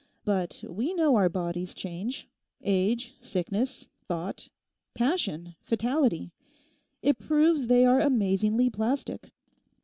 But 0.25 0.63
we 0.67 0.95
know 0.95 1.15
our 1.15 1.29
bodies 1.29 1.75
change—age, 1.75 3.13
sickness, 3.21 3.87
thought, 4.07 4.49
passion, 4.95 5.53
fatality. 5.61 6.31
It 7.03 7.19
proves 7.19 7.67
they 7.67 7.85
are 7.85 7.99
amazingly 7.99 8.71
plastic. 8.71 9.29